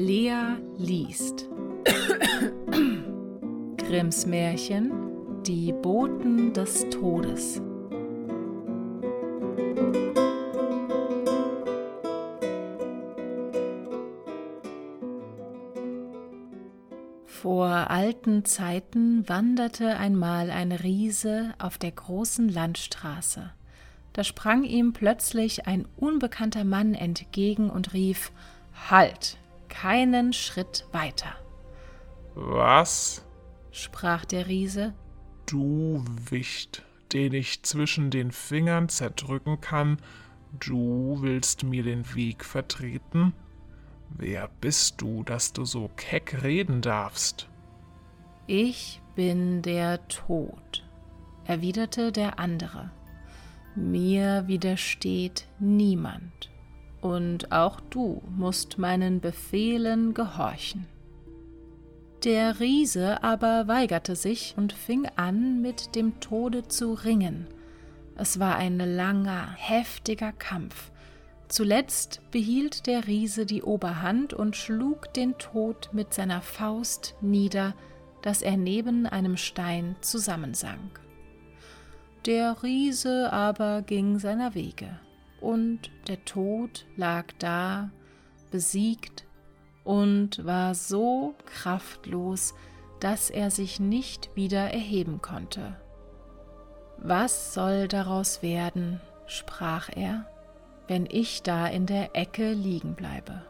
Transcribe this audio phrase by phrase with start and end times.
[0.00, 1.48] Lea liest.
[3.78, 4.92] Grimms Märchen
[5.42, 7.60] Die Boten des Todes.
[17.26, 23.50] Vor alten Zeiten wanderte einmal ein Riese auf der großen Landstraße.
[24.12, 28.30] Da sprang ihm plötzlich ein unbekannter Mann entgegen und rief
[28.88, 29.38] Halt,
[29.80, 31.36] keinen Schritt weiter.
[32.34, 33.24] Was?
[33.70, 34.92] sprach der Riese.
[35.46, 36.82] Du Wicht,
[37.12, 39.98] den ich zwischen den Fingern zerdrücken kann,
[40.58, 43.34] du willst mir den Weg vertreten?
[44.10, 47.48] Wer bist du, dass du so keck reden darfst?
[48.48, 50.84] Ich bin der Tod,
[51.44, 52.90] erwiderte der andere.
[53.76, 56.50] Mir widersteht niemand,
[57.00, 60.86] und auch du musst meinen Befehlen gehorchen.
[62.24, 67.46] Der Riese aber weigerte sich und fing an, mit dem Tode zu ringen.
[68.16, 70.90] Es war ein langer, heftiger Kampf,
[71.48, 77.74] Zuletzt behielt der Riese die Oberhand und schlug den Tod mit seiner Faust nieder,
[78.20, 81.00] dass er neben einem Stein zusammensank.
[82.26, 85.00] Der Riese aber ging seiner Wege,
[85.40, 87.90] und der Tod lag da,
[88.50, 89.24] besiegt,
[89.84, 92.54] und war so kraftlos,
[93.00, 95.76] dass er sich nicht wieder erheben konnte.
[96.98, 99.00] Was soll daraus werden?
[99.26, 100.26] sprach er
[100.88, 103.42] wenn ich da in der Ecke liegen bleibe.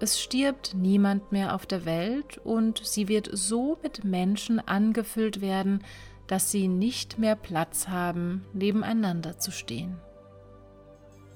[0.00, 5.82] Es stirbt niemand mehr auf der Welt und sie wird so mit Menschen angefüllt werden,
[6.26, 9.96] dass sie nicht mehr Platz haben, nebeneinander zu stehen.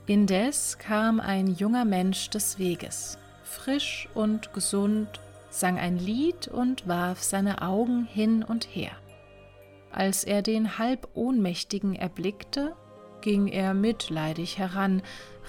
[0.08, 5.20] Indes kam ein junger Mensch des Weges, frisch und gesund,
[5.50, 8.92] sang ein Lied und warf seine Augen hin und her.
[9.92, 12.74] Als er den halb Ohnmächtigen erblickte,
[13.20, 15.02] ging er mitleidig heran,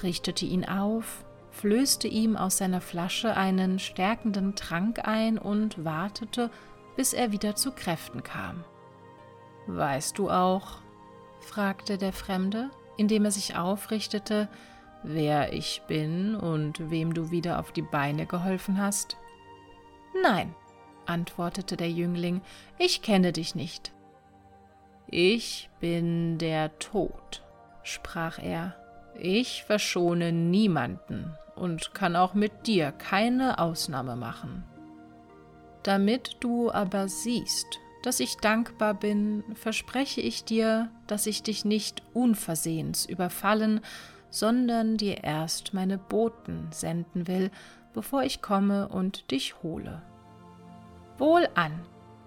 [0.04, 6.52] richtete ihn auf, flößte ihm aus seiner Flasche einen stärkenden Trank ein und wartete,
[6.98, 8.66] bis er wieder zu Kräften kam.
[9.68, 10.80] Weißt du auch,
[11.40, 14.50] fragte der Fremde, indem er sich aufrichtete,
[15.04, 19.16] wer ich bin und wem du wieder auf die Beine geholfen hast?
[20.22, 20.54] Nein,
[21.06, 22.42] antwortete der Jüngling,
[22.78, 23.94] ich kenne dich nicht.
[25.08, 27.42] Ich bin der Tod,
[27.84, 28.76] sprach er,
[29.18, 34.64] ich verschone niemanden und kann auch mit dir keine Ausnahme machen.
[35.84, 42.02] Damit du aber siehst, dass ich dankbar bin, verspreche ich dir, dass ich dich nicht
[42.14, 43.82] unversehens überfallen,
[44.30, 47.52] sondern dir erst meine Boten senden will,
[47.94, 50.02] bevor ich komme und dich hole.
[51.18, 51.82] Wohlan,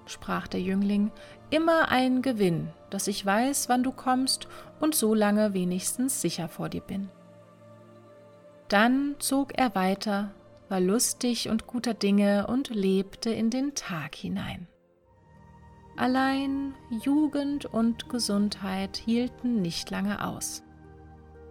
[0.07, 1.11] sprach der Jüngling,
[1.51, 4.49] immer ein Gewinn, dass ich weiß, wann du kommst
[4.81, 7.09] und so lange wenigstens sicher vor dir bin.
[8.69, 10.31] Dann zog er weiter,
[10.69, 14.67] war lustig und guter Dinge und lebte in den Tag hinein.
[15.97, 20.63] Allein Jugend und Gesundheit hielten nicht lange aus.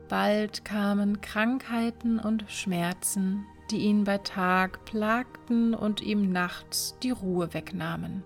[0.10, 7.54] Bald kamen Krankheiten und Schmerzen, die ihn bei Tag plagten und ihm nachts die Ruhe
[7.54, 8.24] wegnahmen.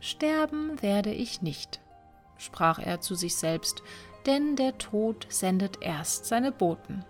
[0.00, 1.80] Sterben werde ich nicht,
[2.36, 3.82] sprach er zu sich selbst,
[4.26, 7.04] denn der Tod sendet erst seine Boten.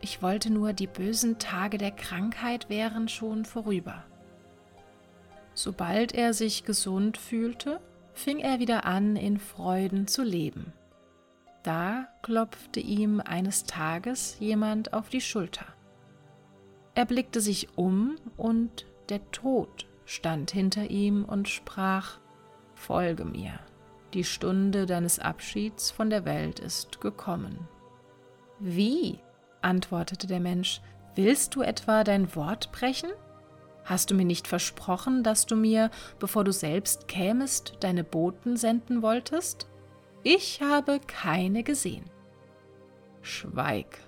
[0.00, 4.04] Ich wollte nur, die bösen Tage der Krankheit wären schon vorüber.
[5.58, 7.80] Sobald er sich gesund fühlte,
[8.12, 10.72] fing er wieder an, in Freuden zu leben.
[11.64, 15.66] Da klopfte ihm eines Tages jemand auf die Schulter.
[16.94, 22.20] Er blickte sich um und der Tod stand hinter ihm und sprach
[22.76, 23.58] Folge mir,
[24.14, 27.66] die Stunde deines Abschieds von der Welt ist gekommen.
[28.60, 29.18] Wie?
[29.60, 30.80] antwortete der Mensch,
[31.16, 33.10] willst du etwa dein Wort brechen?
[33.88, 39.02] Hast du mir nicht versprochen, dass du mir, bevor du selbst kämest, deine Boten senden
[39.02, 39.66] wolltest?
[40.22, 42.04] Ich habe keine gesehen.
[43.22, 43.98] Schweig,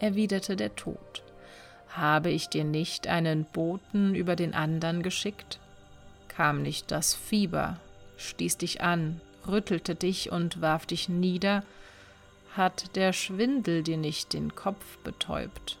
[0.00, 1.22] erwiderte der Tod.
[1.88, 5.60] Habe ich dir nicht einen Boten über den andern geschickt?
[6.28, 7.80] Kam nicht das Fieber
[8.16, 11.62] stieß dich an, rüttelte dich und warf dich nieder,
[12.54, 15.78] hat der Schwindel dir nicht den Kopf betäubt,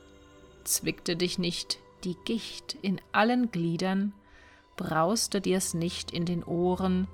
[0.64, 4.14] zwickte dich nicht die Gicht in allen Gliedern,
[4.76, 7.08] brauste dir's nicht in den Ohren,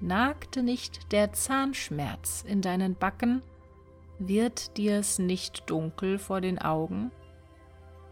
[0.00, 3.42] nagte nicht der Zahnschmerz in deinen Backen,
[4.18, 7.10] wird dir's nicht dunkel vor den Augen?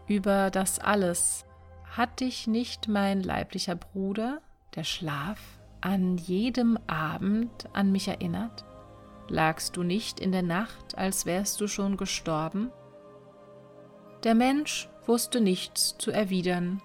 [0.07, 1.45] Über das alles
[1.85, 4.41] hat dich nicht mein leiblicher Bruder,
[4.75, 5.39] der Schlaf,
[5.81, 8.63] an jedem Abend an mich erinnert?
[9.27, 12.69] Lagst du nicht in der Nacht, als wärst du schon gestorben?
[14.23, 16.81] Der Mensch wusste nichts zu erwidern,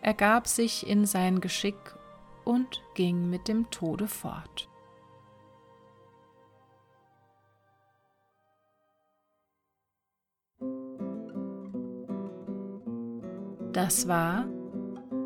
[0.00, 1.76] ergab sich in sein Geschick
[2.44, 4.68] und ging mit dem Tode fort.
[13.72, 14.46] Das war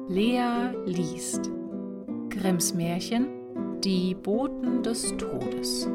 [0.08, 1.50] Lea liest
[2.30, 5.88] Grimms Märchen Die Boten des Todes.